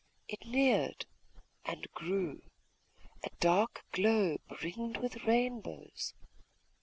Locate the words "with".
4.97-5.25